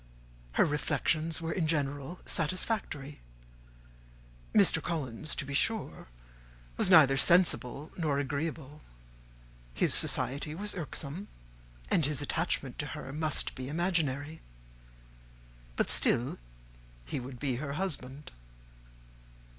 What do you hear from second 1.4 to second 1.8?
were in